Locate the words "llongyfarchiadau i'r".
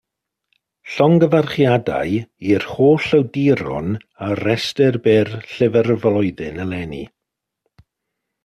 0.93-2.65